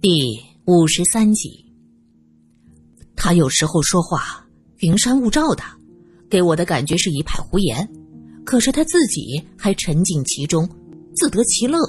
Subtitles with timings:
[0.00, 1.64] 第五十三集。
[3.16, 5.64] 他有时候说话云山雾罩的，
[6.30, 7.88] 给我的感觉是一派胡言。
[8.44, 10.68] 可是他自己还沉浸其中，
[11.16, 11.80] 自得其乐，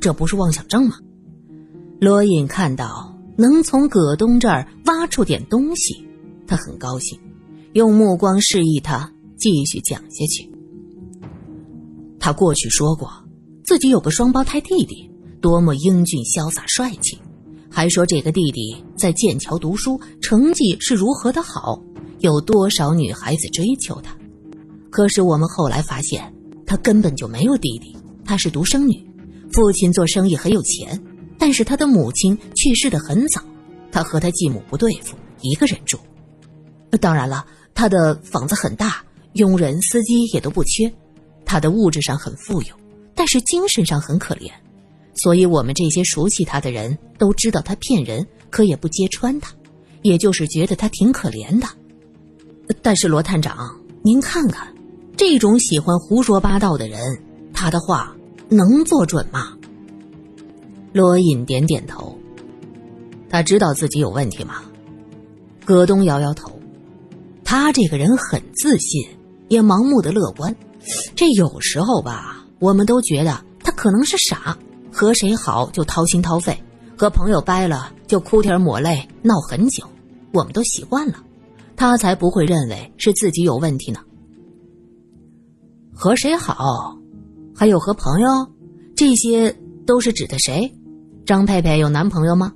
[0.00, 0.96] 这不是妄想症吗？
[2.00, 6.02] 罗隐看到能从葛东这儿挖出点东西，
[6.46, 7.20] 他很高兴，
[7.74, 10.50] 用目光示意他继续讲下去。
[12.18, 13.12] 他过去说过，
[13.64, 15.10] 自己有个双胞胎弟弟，
[15.42, 17.18] 多么英俊潇洒帅气。
[17.70, 21.80] 还说这个弟弟在剑桥读书，成绩是如何的好，
[22.18, 24.14] 有多少女孩子追求他。
[24.90, 26.34] 可是我们后来发现，
[26.66, 29.06] 他根本就没有弟弟，他是独生女，
[29.52, 31.00] 父亲做生意很有钱，
[31.38, 33.40] 但是他的母亲去世的很早，
[33.92, 35.96] 他和他继母不对付，一个人住。
[37.00, 38.96] 当然了，他的房子很大，
[39.34, 40.92] 佣人、司机也都不缺，
[41.44, 42.74] 他的物质上很富有，
[43.14, 44.50] 但是精神上很可怜。
[45.14, 49.52] 所以，我们这些熟悉他的人都知道他骗人，可也不揭穿他，
[50.02, 51.66] 也就是觉得他挺可怜的。
[52.80, 54.66] 但是，罗探长，您看看，
[55.16, 57.00] 这种喜欢胡说八道的人，
[57.52, 58.14] 他的话
[58.48, 59.56] 能做准吗？
[60.92, 62.16] 罗隐点点头。
[63.28, 64.62] 他知道自己有问题吗？
[65.64, 66.50] 葛东摇摇头。
[67.44, 69.04] 他这个人很自信，
[69.48, 70.54] 也盲目的乐观。
[71.14, 74.56] 这有时候吧，我们都觉得他可能是傻。
[74.92, 76.56] 和谁好就掏心掏肺，
[76.96, 79.84] 和朋友掰了就哭天抹泪闹很久，
[80.32, 81.14] 我们都习惯了，
[81.76, 84.00] 他才不会认为是自己有问题呢。
[85.94, 86.96] 和谁好，
[87.54, 88.28] 还有和朋友，
[88.96, 89.54] 这些
[89.86, 90.72] 都是指的谁？
[91.24, 92.52] 张佩佩有男朋友吗？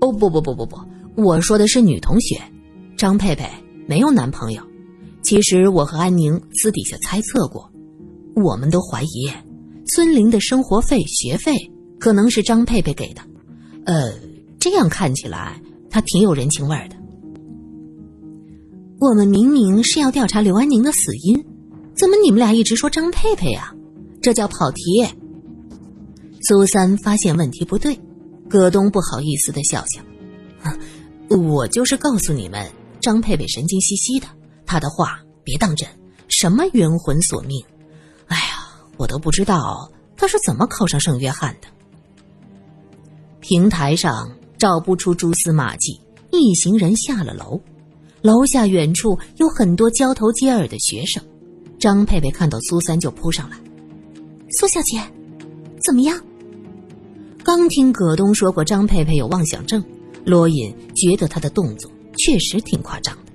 [0.00, 0.76] 哦不不不不不，
[1.16, 2.40] 我说的是女同学，
[2.96, 3.48] 张佩佩
[3.86, 4.62] 没有男朋友。
[5.22, 7.70] 其实我和安宁私底下猜测过，
[8.34, 9.30] 我们都怀疑。
[9.92, 11.56] 孙玲的生活费、学费
[11.98, 13.20] 可能是张佩佩给的，
[13.86, 14.12] 呃，
[14.58, 15.60] 这样看起来
[15.90, 16.96] 他挺有人情味的。
[19.00, 21.44] 我们明明是要调查刘安宁的死因，
[21.96, 23.74] 怎么你们俩一直说张佩佩呀？
[24.22, 25.04] 这叫跑题。
[26.42, 27.98] 苏三发现问题不对，
[28.48, 30.02] 葛东不好意思的笑笑
[31.36, 34.26] ：“我就是告诉你们，张佩佩神经兮兮的，
[34.64, 35.88] 他的话别当真，
[36.28, 37.60] 什么冤魂索命。”
[39.00, 41.68] 我都不知道他是怎么考上圣约翰的。
[43.40, 45.98] 平台上找不出蛛丝马迹，
[46.30, 47.58] 一行人下了楼。
[48.20, 51.24] 楼下远处有很多交头接耳的学生。
[51.78, 53.56] 张佩佩看到苏三就扑上来
[54.60, 55.00] ：“苏小姐，
[55.82, 56.20] 怎么样？”
[57.42, 59.82] 刚听葛东说过张佩佩有妄想症，
[60.26, 63.32] 罗隐觉得他的动作确实挺夸张的。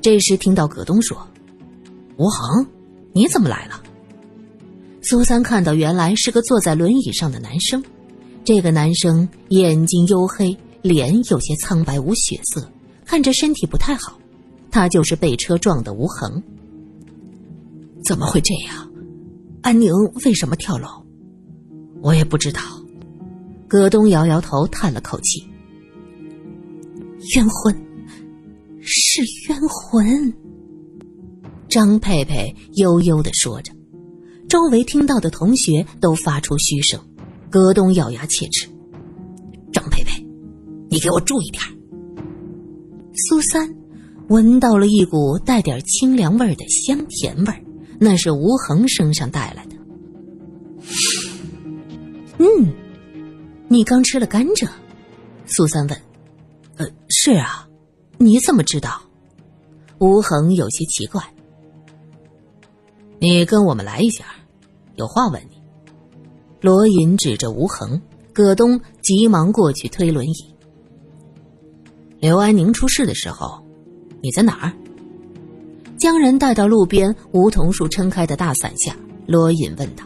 [0.00, 1.28] 这时听到葛东说
[2.16, 2.66] ：“吴恒，
[3.12, 3.78] 你怎么来了？”
[5.02, 7.82] 苏三看到，原来是个坐在轮椅上的男生。
[8.44, 12.70] 这个男生眼睛黝黑，脸有些苍白无血色，
[13.04, 14.18] 看着身体不太好。
[14.70, 16.42] 他就是被车撞的吴恒。
[18.04, 18.90] 怎么会这样？
[19.60, 19.92] 安宁
[20.24, 20.88] 为什么跳楼？
[22.00, 22.60] 我也不知道。
[23.68, 25.44] 葛东摇摇头，叹了口气
[27.34, 27.74] ：“冤魂，
[28.80, 30.32] 是冤魂。”
[31.68, 33.72] 张佩佩悠悠的说着。
[34.52, 37.00] 周围听到的同学都发出嘘声，
[37.48, 38.68] 葛东咬牙切齿
[39.72, 40.22] ：“张佩佩，
[40.90, 41.62] 你给我注意点
[43.14, 43.66] 苏三
[44.28, 47.66] 闻到了一股带点清凉味的香甜味
[47.98, 49.76] 那是吴恒身上带来的。
[52.36, 52.74] 嗯，
[53.68, 54.68] 你刚吃了甘蔗？
[55.46, 55.98] 苏三问。
[56.76, 57.66] 呃，是啊，
[58.18, 59.00] 你怎么知道？
[59.98, 61.22] 吴恒有些奇怪。
[63.18, 64.26] 你跟我们来一下。
[64.96, 65.60] 有话问你，
[66.60, 68.00] 罗隐指着吴恒，
[68.32, 70.54] 葛东急忙过去推轮椅。
[72.20, 73.62] 刘安宁出事的时候，
[74.22, 74.72] 你在哪儿？
[75.98, 78.94] 将人带到路边梧桐树撑开的大伞下，
[79.26, 80.04] 罗隐问道：“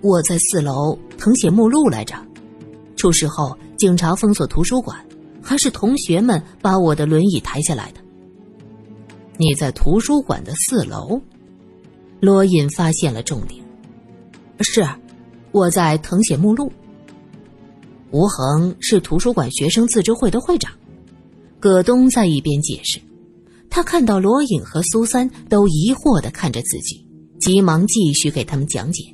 [0.00, 2.14] 我在四楼誊写目录来着。
[2.96, 5.04] 出事后，警察封锁图书馆，
[5.42, 8.00] 还是同学们把我的轮椅抬下来的。
[9.36, 11.20] 你在图书馆的四楼？”
[12.24, 13.62] 罗隐发现了重点，
[14.60, 14.82] 是，
[15.52, 16.72] 我在誊写目录。
[18.12, 20.72] 吴恒是图书馆学生自治会的会长，
[21.60, 22.98] 葛东在一边解释。
[23.68, 27.06] 他看到罗隐和苏三都疑惑的看着自己，
[27.40, 29.04] 急忙继续给他们讲解。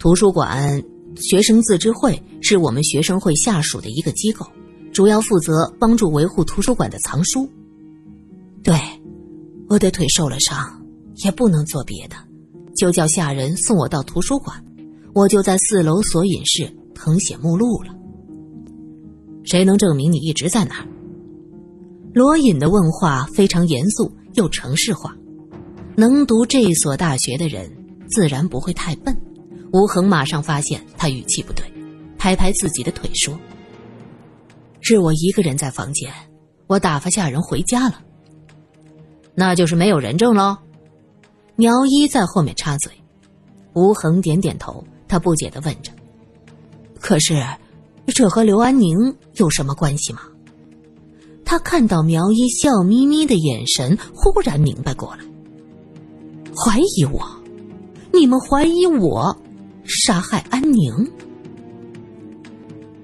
[0.00, 0.82] 图书馆
[1.14, 4.44] 学生自治会是我们学生会下属的一个机构，
[4.92, 7.48] 主要负责帮助维护图书馆的藏书。
[8.64, 8.74] 对，
[9.68, 10.82] 我的腿受了伤。
[11.24, 12.16] 也不能做别的，
[12.76, 14.62] 就叫下人送我到图书馆，
[15.14, 17.94] 我就在四楼索引室誊写目录了。
[19.44, 20.86] 谁能证明你一直在那儿？
[22.12, 25.14] 罗隐的问话非常严肃又城市化。
[25.96, 27.70] 能读这所大学的人，
[28.08, 29.16] 自然不会太笨。
[29.72, 31.64] 吴恒马上发现他语气不对，
[32.18, 33.38] 拍拍自己的腿说
[34.80, 36.12] ：“是我一个人在房间，
[36.66, 38.00] 我打发下人回家了。
[39.34, 40.56] 那就是没有人证喽。”
[41.56, 42.92] 苗一在后面插嘴。
[43.74, 45.92] 吴恒点点头，他不解的问着
[47.00, 47.42] ：“可是，
[48.06, 50.20] 这和刘安宁有什么关系吗？”
[51.44, 55.24] 他看到苗一笑眯眯的眼神，忽然明白过来。
[56.56, 57.22] 怀疑我？
[58.12, 59.36] 你们怀疑我
[59.84, 61.10] 杀害安宁？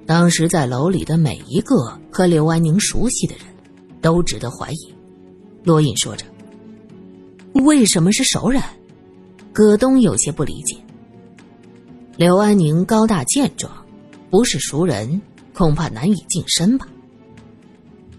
[0.07, 1.77] 当时在楼里的每一个
[2.11, 3.45] 和刘安宁熟悉的人，
[4.01, 4.95] 都值得怀疑。
[5.65, 6.25] 罗隐说着。
[7.55, 8.63] 为什么是熟人？
[9.53, 10.77] 葛东有些不理解。
[12.17, 13.71] 刘安宁高大健壮，
[14.31, 15.21] 不是熟人，
[15.53, 16.87] 恐怕难以近身吧？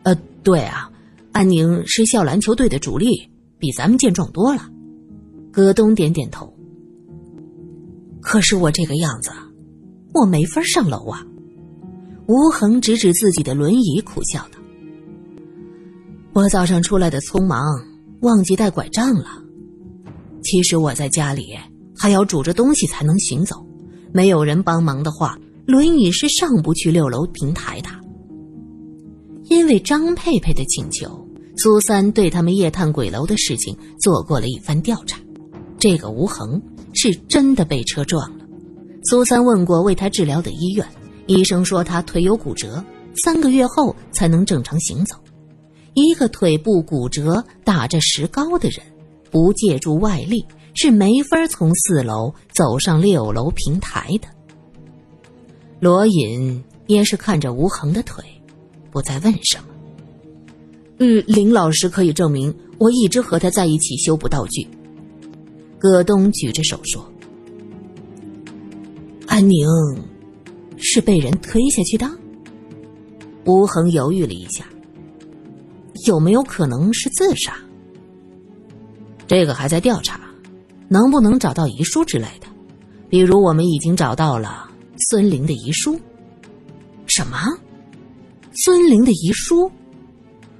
[0.03, 0.91] 呃，对啊，
[1.31, 4.69] 安宁是校篮球队的主力，比咱们健壮多了。
[5.51, 6.53] 葛东点点头。
[8.21, 9.31] 可是我这个样子，
[10.13, 11.25] 我没法上楼啊！
[12.27, 14.59] 吴恒指指自己的轮椅，苦笑道
[16.33, 17.62] ：“我早上出来的匆忙，
[18.23, 19.27] 忘记带拐杖了。
[20.43, 21.53] 其实我在家里
[21.95, 23.55] 还要拄着东西才能行走，
[24.13, 27.89] 没有人帮忙的话，轮椅是上不去六楼平台的。”
[29.49, 31.27] 因为张佩佩的请求，
[31.57, 35.19] 苏三对他们夜探鬼楼的事情做过了一番调查。
[35.77, 36.61] 这个吴恒
[36.93, 38.45] 是真的被车撞了。
[39.03, 40.87] 苏三问过为他治疗的医院，
[41.27, 42.81] 医生说他腿有骨折，
[43.21, 45.17] 三个月后才能正常行走。
[45.93, 48.79] 一个腿部骨折、打着石膏的人，
[49.29, 54.27] 不借助外力是没法从四楼走上六楼平台的。
[55.79, 58.23] 罗隐也是看着吴恒的腿，
[58.91, 59.65] 不再问什么。
[60.99, 64.67] 嗯，林老师可以证明我一直和他在一起修补道具。
[65.77, 67.05] 葛东举着手说
[69.27, 69.67] ：“安宁
[70.77, 72.09] 是被人推下去的。”
[73.45, 74.65] 吴恒犹豫了一下，
[76.05, 77.55] 有没有可能是自杀？
[79.27, 80.19] 这个还在调查，
[80.87, 82.47] 能不能找到遗书之类的？
[83.09, 84.69] 比如我们已经找到了
[85.09, 85.99] 孙玲的遗书。
[87.05, 87.37] 什么？
[88.53, 89.71] 孙玲的遗书？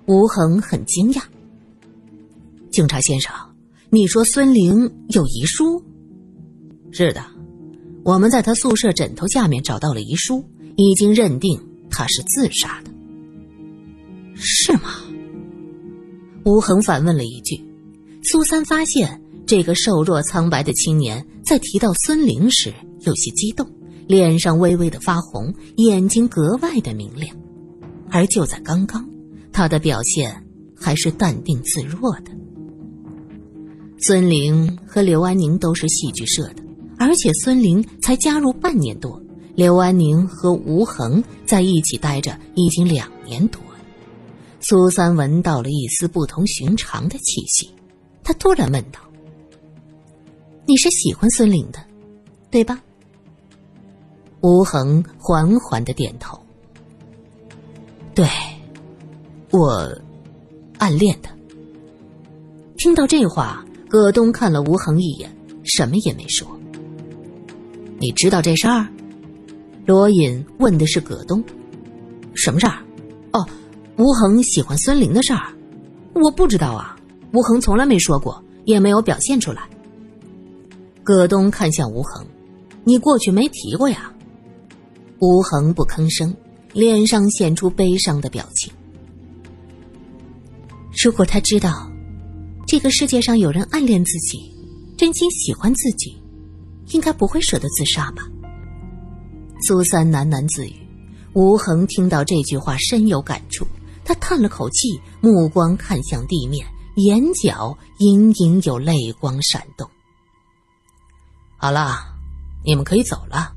[0.06, 1.22] 吴恒很惊讶。
[2.72, 3.34] 警察先生。
[3.90, 5.84] 你说孙玲有遗书？
[6.92, 7.24] 是的，
[8.04, 10.44] 我们在他宿舍枕头下面找到了遗书，
[10.76, 11.60] 已经认定
[11.92, 12.92] 他是自杀的。
[14.36, 14.96] 是吗？
[16.46, 17.64] 吴恒反问了一句。
[18.24, 23.70] 苏三发现这个瘦弱苍白的青年在提到孙玲时有些激动，
[24.08, 27.36] 脸上微微的发红，眼睛格外的明亮。
[28.10, 29.06] 而就在刚刚，
[29.52, 30.46] 他的表现
[30.76, 32.32] 还是淡定自若的。
[34.00, 36.64] 孙玲和刘安宁都是戏剧社的，
[36.98, 39.22] 而且孙玲才加入半年多，
[39.56, 43.60] 刘安宁和吴恒在一起待着已经两年多。
[44.66, 47.70] 苏三闻到了一丝不同寻常的气息，
[48.24, 49.00] 他突然问道
[50.66, 51.84] ：“你是喜欢孙玲的，
[52.50, 52.82] 对吧？”
[54.40, 56.40] 吴恒缓缓的点头
[58.16, 58.26] ：“对，
[59.52, 59.86] 我
[60.78, 61.30] 暗恋他。”
[62.78, 63.64] 听到这话。
[63.90, 65.32] 葛东看了吴恒一眼，
[65.64, 66.48] 什么也没说。
[68.00, 68.88] 你知道这事儿？
[69.86, 71.44] 罗隐问的是葛东。
[72.34, 72.82] 什么事儿？
[73.34, 73.48] 哦，
[73.98, 75.54] 吴恒喜欢孙玲的事儿。
[76.14, 76.96] 我不知道啊，
[77.34, 79.68] 吴恒从来没说过，也没有表现出来。
[81.04, 82.26] 葛东看向吴恒，
[82.84, 84.14] 你过去没提过呀？
[85.20, 86.36] 吴恒不吭声，
[86.74, 88.72] 脸上显出悲伤的表情。
[91.04, 91.90] 如果他知道。
[92.66, 94.52] 这个世界上有人暗恋自己，
[94.98, 96.18] 真心喜欢自己，
[96.88, 98.24] 应该不会舍得自杀吧？
[99.68, 100.74] 苏三喃喃自语。
[101.34, 103.68] 吴恒听到这句话深有感触，
[104.06, 109.90] 他叹了口气，目光看向地面，眼角隐隐有泪光闪动。
[111.58, 111.98] 好了，
[112.66, 113.54] 你们可以走了，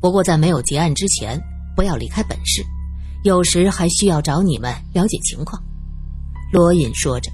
[0.00, 1.40] 不过在没有结案之前，
[1.76, 2.64] 不要离开本市，
[3.24, 5.62] 有时还需要找你们了解情况。”
[6.52, 7.30] 罗隐说着。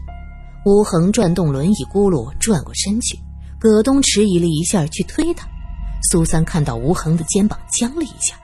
[0.67, 3.19] 吴恒转动轮椅轱辘，转过身去。
[3.61, 5.47] 葛东迟疑了一下，去推他。
[6.11, 8.35] 苏三看到吴恒的肩膀僵了一下，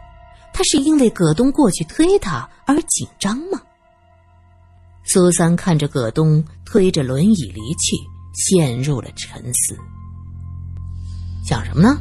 [0.53, 3.59] 他是因为葛东过去推他而紧张吗？
[5.13, 7.97] 苏三看着葛东推着轮椅离去，
[8.33, 9.77] 陷入了沉思。
[11.45, 11.99] 想什么呢？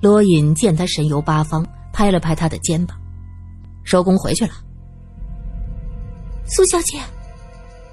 [0.00, 2.96] 罗隐见他神游八方，拍了拍他的肩膀
[3.82, 4.52] ：“收工回去了。”
[6.46, 7.00] 苏小姐，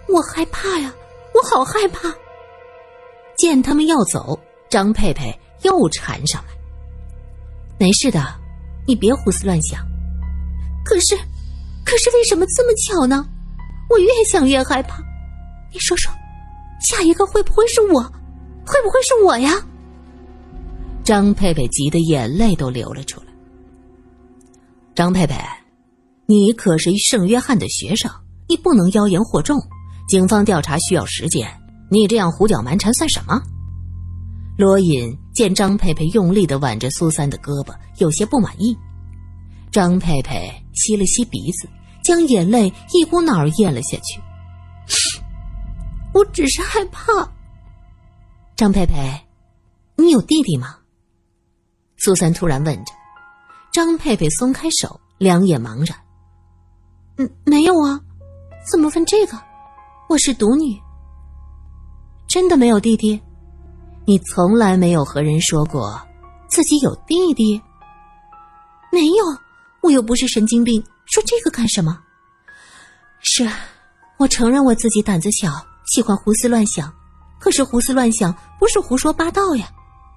[0.07, 0.93] 我害怕呀，
[1.33, 2.13] 我好害怕。
[3.35, 6.53] 见他们要走，张佩佩又缠上来
[7.79, 8.23] ：“没事的，
[8.85, 9.83] 你别胡思乱想。”
[10.85, 11.17] 可是，
[11.83, 13.27] 可是为什么这么巧呢？
[13.89, 15.01] 我越想越害怕。
[15.71, 16.11] 你说说，
[16.81, 18.01] 下一个会不会是我？
[18.65, 19.53] 会不会是我呀？
[21.03, 23.27] 张佩佩急得眼泪都流了出来。
[24.95, 25.35] 张佩佩，
[26.25, 28.09] 你可是圣约翰的学生，
[28.49, 29.59] 你不能妖言惑众。
[30.07, 31.47] 警方调查需要时间，
[31.91, 33.41] 你这样胡搅蛮缠算什么？
[34.57, 38.75] 罗隐见张佩佩用力的挽着苏三的胳膊，有些不满意。
[39.71, 41.67] 张佩佩吸了吸鼻子，
[42.05, 44.21] 将眼泪一股脑儿咽了下去。
[46.13, 47.01] 我只是害怕。
[48.55, 48.93] 张佩佩，
[49.95, 50.77] 你有弟弟吗？
[51.97, 52.93] 苏三突然问着。
[53.73, 55.97] 张佩佩松开手，两眼茫然。
[57.17, 57.99] 嗯，没有啊，
[58.71, 59.37] 怎么问这个？
[60.07, 60.79] 我是独女。
[62.27, 63.19] 真的没有弟弟？
[64.05, 65.99] 你从来没有和人说过
[66.47, 67.59] 自己有弟弟？
[68.91, 69.25] 没有。
[69.81, 71.97] 我又不是神经病，说这个干什么？
[73.21, 73.49] 是，
[74.17, 75.51] 我承认我自己胆子小，
[75.85, 76.93] 喜欢胡思乱想。
[77.39, 79.69] 可是胡思乱想不是胡说八道呀！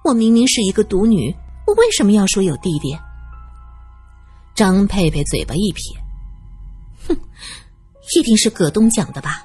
[0.03, 1.35] 我明明是一个独女，
[1.67, 2.97] 我为什么要说有弟弟？
[4.55, 6.01] 张佩佩嘴巴一撇，
[7.07, 7.17] 哼，
[8.15, 9.43] 一定是葛东讲的吧？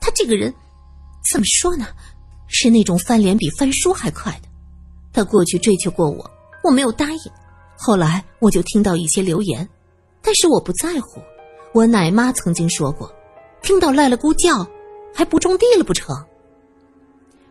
[0.00, 0.54] 他这个人，
[1.30, 1.86] 怎么说呢？
[2.48, 4.48] 是那种翻脸比翻书还快的。
[5.12, 6.30] 他过去追求过我，
[6.64, 7.20] 我没有答应。
[7.76, 9.68] 后来我就听到一些流言，
[10.22, 11.20] 但是我不在乎。
[11.72, 13.10] 我奶妈曾经说过，
[13.62, 14.66] 听到赖了姑叫，
[15.14, 16.14] 还不种地了不成？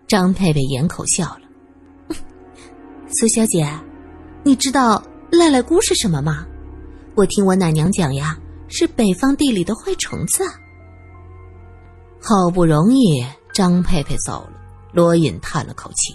[0.08, 1.42] 张佩佩掩口笑了。
[3.08, 3.66] 苏小姐，
[4.44, 6.46] 你知道赖赖姑是什么吗？
[7.16, 10.44] 我听我奶娘讲呀，是北方地里的坏虫子。
[12.22, 14.54] 好不容易张佩佩走了，
[14.92, 16.14] 罗隐叹了口气。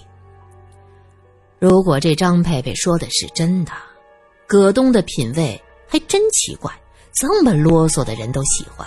[1.59, 3.73] 如果这张佩佩说的是真的。
[4.47, 5.61] 葛东的品味
[5.95, 6.73] 还真奇怪，
[7.13, 8.85] 这么啰嗦的人都喜欢。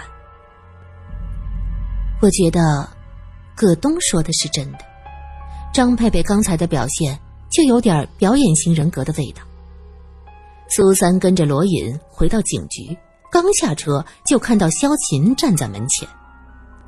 [2.21, 2.85] 我觉得，
[3.55, 4.79] 葛东说的是真的。
[5.73, 7.17] 张佩佩刚才的表现
[7.49, 9.41] 就有点表演型人格的味道。
[10.69, 12.97] 苏三跟着罗隐回到警局，
[13.31, 16.05] 刚下车就看到萧琴站在门前。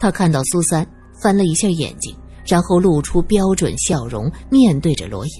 [0.01, 0.85] 他看到苏三，
[1.21, 2.13] 翻了一下眼睛，
[2.45, 5.31] 然后露出标准笑容，面对着罗隐。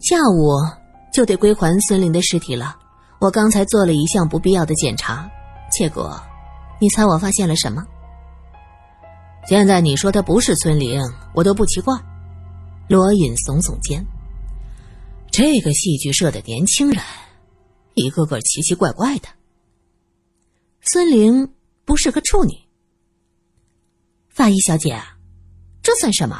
[0.00, 0.80] 下午。
[1.12, 2.76] 就得归还孙林的尸体了。
[3.20, 5.30] 我刚才做了一项不必要的检查，
[5.70, 6.18] 结果，
[6.80, 7.86] 你猜我发现了什么？
[9.46, 10.98] 现在你说他不是孙林，
[11.34, 11.94] 我都不奇怪。
[12.88, 14.02] 罗隐耸耸肩，
[15.30, 17.02] 这个戏剧社的年轻人，
[17.92, 19.28] 一个个奇奇怪怪的。
[20.80, 21.52] 孙玲
[21.84, 22.54] 不是个处女。
[24.30, 24.98] 法医小姐，
[25.82, 26.36] 这算什么？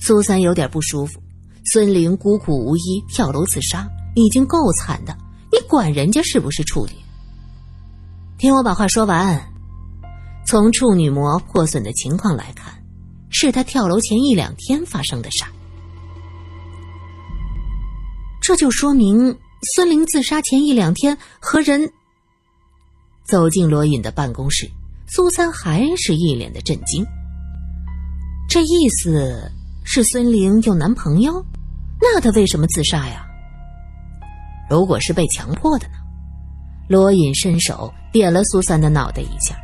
[0.00, 1.22] 苏三有点不舒服。
[1.72, 5.16] 孙玲孤苦无依，跳楼自杀，已经够惨的。
[5.52, 6.92] 你管人家是不是处女？
[8.38, 9.52] 听我把话说完。
[10.46, 12.72] 从处女膜破损的情况来看，
[13.30, 15.50] 是她跳楼前一两天发生的事儿。
[18.40, 19.36] 这就说明
[19.74, 21.90] 孙玲自杀前一两天和人
[23.24, 24.70] 走进罗隐的办公室。
[25.08, 27.06] 苏三还是一脸的震惊。
[28.48, 29.50] 这意思
[29.84, 31.44] 是孙玲有男朋友？
[32.00, 33.26] 那他为什么自杀呀？
[34.68, 35.94] 如果是被强迫的呢？
[36.88, 39.56] 罗隐伸手点了苏三的脑袋一下。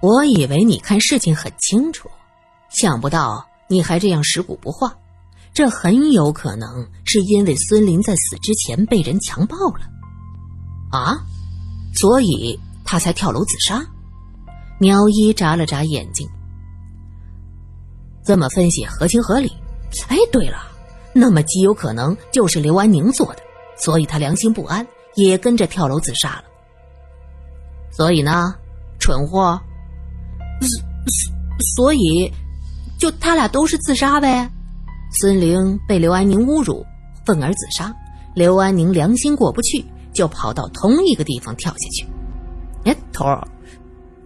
[0.00, 2.08] 我以为你看事情很清楚，
[2.70, 4.94] 想不到你还这样食古不化。
[5.52, 9.80] 这很有可能是因为孙林在死之前被人强暴了，
[10.92, 11.18] 啊，
[11.94, 13.84] 所以他才跳楼自杀。
[14.78, 16.28] 苗一眨了眨眼睛，
[18.24, 19.52] 这么分析合情合理。
[20.08, 20.58] 哎，对了。
[21.12, 23.42] 那么极有可能就是刘安宁做的，
[23.76, 26.44] 所以他良心不安，也跟着跳楼自杀了。
[27.90, 28.54] 所以呢，
[29.00, 29.60] 蠢货，
[30.60, 30.84] 所
[31.74, 32.32] 所以
[32.98, 34.48] 就他俩都是自杀呗。
[35.20, 36.84] 孙玲被刘安宁侮辱，
[37.24, 37.94] 愤而自杀。
[38.34, 42.06] 刘安宁良心过不去，就跑到同一个地方跳下去。
[42.84, 43.48] 哎，头儿，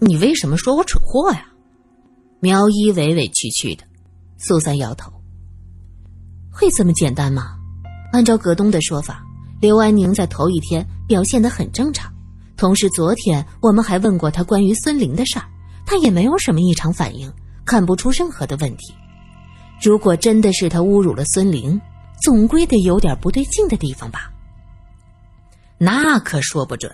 [0.01, 1.47] 你为什么说我蠢货呀？
[2.41, 3.85] 苗一委委屈屈的，
[4.37, 5.13] 苏三摇头。
[6.53, 7.57] 会这么简单吗？
[8.13, 9.25] 按照葛东的说法，
[9.59, 12.13] 刘安宁在头一天表现得很正常。
[12.57, 15.47] 同时，昨天我们还问过他关于孙玲的事儿，
[15.87, 17.33] 他也没有什么异常反应，
[17.65, 18.95] 看不出任何的问题。
[19.83, 21.81] 如果真的是他侮辱了孙玲，
[22.23, 24.31] 总归得有点不对劲的地方吧？
[25.79, 26.93] 那可说不准。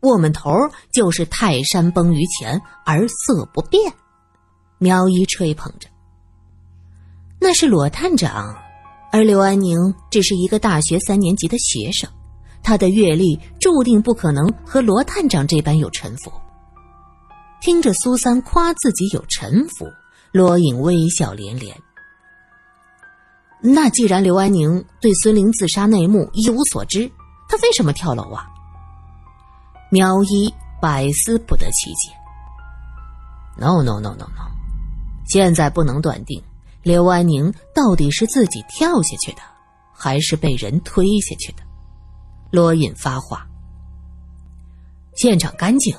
[0.00, 0.50] 我们头
[0.92, 3.92] 就是泰山崩于前而色不变。
[4.78, 5.88] 苗一吹捧着。
[7.40, 8.54] 那是罗探长，
[9.10, 9.76] 而刘安宁
[10.10, 12.08] 只是一个大学三年级的学生，
[12.62, 16.30] 他的阅历注定不可能和罗探长这般有沉浮。
[17.60, 19.86] 听着苏三夸自己有沉浮，
[20.30, 21.76] 罗隐微笑连连。
[23.60, 27.10] 那既然刘安宁对孙玲自杀内幕一无所知，
[27.48, 28.46] 他为什么跳楼啊？
[29.90, 32.12] 苗一百思不得其解。
[33.56, 34.46] No no no no no，
[35.26, 36.40] 现在不能断定
[36.88, 39.42] 刘安宁到底是自己跳下去的，
[39.92, 41.58] 还是被人推下去的。
[42.50, 43.46] 罗隐发话：
[45.14, 45.94] 现场干净。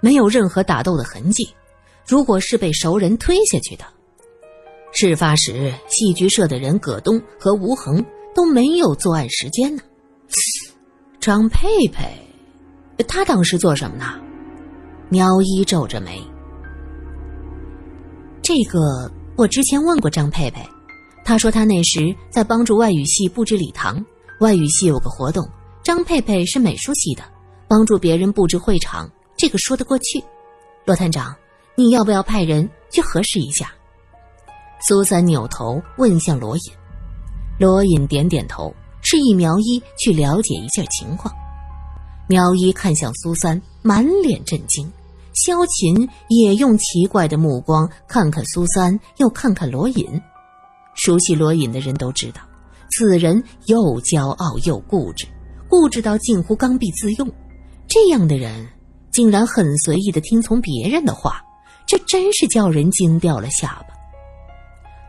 [0.00, 1.48] 没有任何打斗的痕迹，
[2.04, 3.84] 如果是被熟人推下去的，
[4.90, 9.82] 事发时戏剧社的人葛东和吴恒都没有作案时间呢。
[11.20, 12.18] 张佩佩，
[13.06, 14.20] 他当时做什么呢？
[15.08, 16.20] 苗一皱着眉。
[18.42, 20.62] 这个我之前问过张佩佩，
[21.24, 24.04] 她说她那时在帮助外语系布置礼堂，
[24.40, 25.48] 外语系有个活动，
[25.82, 27.22] 张佩佩是美术系的，
[27.66, 29.10] 帮助别人布置会场。
[29.36, 30.22] 这个说得过去，
[30.84, 31.34] 罗探长，
[31.74, 33.72] 你要不要派人去核实一下？
[34.86, 36.62] 苏三扭头问向罗隐，
[37.58, 41.34] 罗隐点点头，示意苗一去了解一下情况。
[42.28, 44.92] 苗一看向苏三，满脸震惊。
[45.34, 50.20] 萧琴也用奇怪的目光看看苏三，又看看罗隐。
[50.94, 52.40] 熟悉罗隐的人都知道，
[52.90, 55.26] 此人又骄傲又固执，
[55.68, 57.30] 固执到近乎刚愎自用。
[57.88, 58.68] 这样的人。
[59.12, 61.44] 竟然很随意的听从别人的话，
[61.86, 63.94] 这真是叫人惊掉了下巴。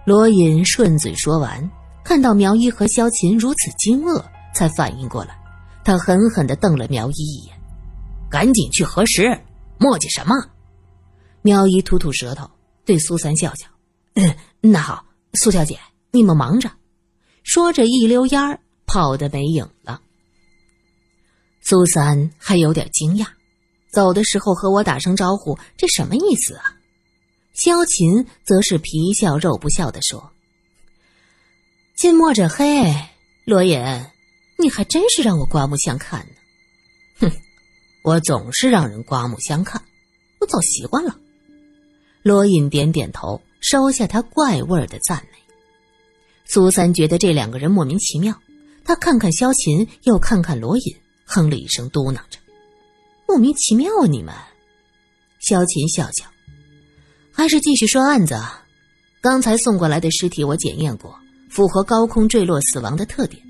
[0.06, 1.72] 罗隐顺嘴说完，
[2.03, 4.22] 看到苗一和萧琴如此惊愕，
[4.53, 5.34] 才反应过来，
[5.86, 7.56] 他狠狠的瞪了苗一一眼
[8.30, 9.39] ：“赶紧去核实，
[9.77, 10.36] 磨叽什么？”
[11.42, 12.50] 苗一吐吐舌头，
[12.86, 13.68] 对苏三笑笑
[14.16, 15.79] ：“嗯，那好，苏小姐，
[16.12, 16.72] 你们忙着。”
[17.44, 20.01] 说着一溜烟儿跑得没影了。
[21.62, 23.27] 苏三还有点惊讶。
[23.92, 26.77] 走的时候和我打声招呼，这什么意思啊？
[27.53, 30.31] 萧琴则是皮笑肉不笑的说
[31.96, 32.92] ：“近墨者黑，
[33.46, 33.79] 罗隐，
[34.57, 36.33] 你还真是让我刮目相看呢。”
[38.03, 39.81] 我总是让人刮目相看，
[40.42, 41.18] 我早习惯了。
[42.22, 45.37] 罗隐点点头，收下他怪味的赞美。
[46.44, 48.37] 苏三觉得这两个人莫名其妙，
[48.83, 50.83] 他看看萧琴，又看看罗隐，
[51.24, 52.37] 哼了一声，嘟囔着。
[53.25, 54.05] 莫名其妙啊！
[54.05, 54.35] 你们，
[55.39, 56.25] 萧琴笑笑，
[57.31, 58.37] 还是继续说案子。
[59.22, 61.18] 刚才送过来的尸体我检验过，
[61.50, 63.42] 符合高空坠落死亡的特点，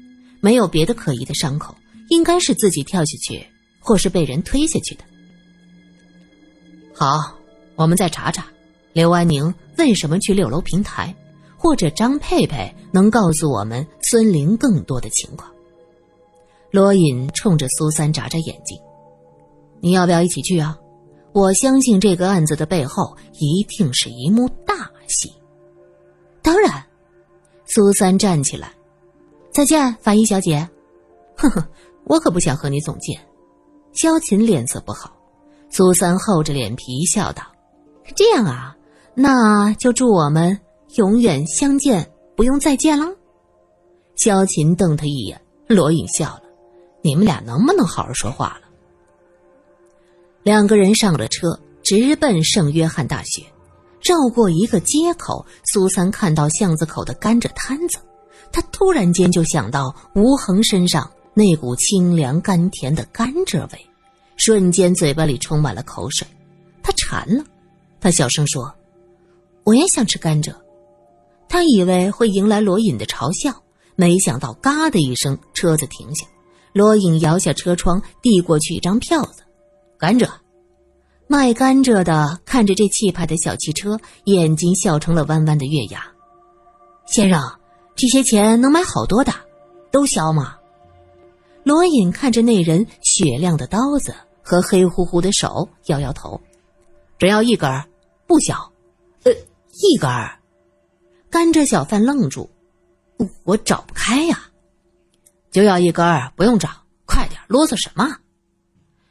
[0.41, 1.75] 没有别的可疑的伤口，
[2.09, 3.43] 应该是自己跳下去，
[3.83, 5.03] 或是被人推下去的。
[6.95, 7.35] 好，
[7.75, 8.47] 我们再查查
[8.93, 11.13] 刘安宁为什么去六楼平台，
[11.57, 15.51] 或者张佩佩能告诉我们孙玲更多的情况。
[16.71, 18.77] 罗隐冲着苏三眨眨眼睛。
[19.79, 20.77] 你要不要一起去啊？
[21.33, 25.33] 我相信这个案子的背后一定是一幕大戏。
[26.43, 26.85] 当然，
[27.65, 28.71] 苏三站起来，
[29.51, 30.69] 再见，法医小姐。
[31.35, 31.67] 呵呵，
[32.03, 33.19] 我可不想和你总见。
[33.93, 35.11] 萧琴脸色不好，
[35.69, 37.43] 苏三厚着脸皮笑道
[38.15, 38.75] ：“这样啊，
[39.15, 40.59] 那就祝我们
[40.95, 43.05] 永远相见，不用再见了。”
[44.15, 46.41] 萧琴瞪他一眼，罗隐笑了
[47.01, 48.67] ：“你们俩能不能好好说话了？”
[50.43, 53.43] 两个人上了车，直奔圣约翰大学。
[54.01, 57.97] 绕过一个街口，苏三看到巷子口的甘蔗摊子，
[58.51, 63.87] 他突然间就想到吴恒身上那股清凉甘甜的甘蔗味，
[64.37, 66.27] 瞬间嘴巴里充满了口水。
[66.81, 67.43] 他馋了，
[67.99, 68.73] 他小声说
[69.63, 70.53] ：“我也想吃甘蔗。”
[71.49, 73.63] 他以为会迎来罗隐的嘲笑，
[73.95, 76.25] 没想到“嘎”的一声，车子停下，
[76.73, 79.43] 罗隐摇下车窗，递过去一张票子。
[79.97, 80.29] 甘蔗，
[81.27, 86.05] 卖甘蔗的看着这气派的小汽车，眼睛笑成了弯弯的月牙。
[87.07, 87.39] 先生，
[87.95, 89.31] 这些钱能买好多的，
[89.91, 90.55] 都削吗？
[91.63, 96.41] 罗隐看着那人雪亮的刀子和黑乎乎的手，摇摇头，
[97.17, 97.69] 只要一根，
[98.27, 98.71] 不小。
[99.23, 100.09] 呃，一根。
[101.29, 102.49] 甘蔗小贩愣住，
[103.43, 104.49] 我找不开呀，
[105.51, 106.69] 就要一根，不用找，
[107.05, 108.17] 快点，啰嗦什么？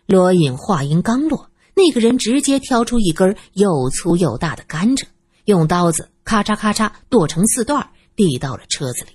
[0.07, 5.07] 罗隐话音刚落，那个人直接挑出一根又粗又大的甘蔗，
[5.47, 9.13] 用刀子咔嚓咔嚓剁成四段，递到了车子里。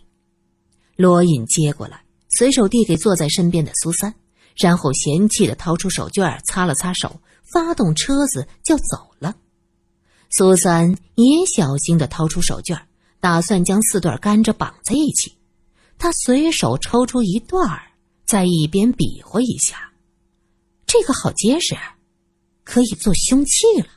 [0.95, 4.13] 罗隐接过来，随手递给坐在身边的苏三，
[4.56, 9.36] 然后嫌弃的掏出手绢擦了擦手，发动车子就走了。
[10.30, 12.80] 苏三也小心的掏出手绢，
[13.20, 15.38] 打算将四段甘蔗绑在一起。
[15.98, 17.82] 他随手抽出一段，
[18.26, 19.94] 在一边比划一下，
[20.86, 21.76] 这个好结实，
[22.63, 23.88] 可以做凶器了。